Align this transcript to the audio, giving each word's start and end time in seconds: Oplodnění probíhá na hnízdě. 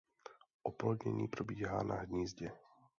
Oplodnění 0.63 1.27
probíhá 1.27 1.83
na 1.83 1.95
hnízdě. 1.95 2.51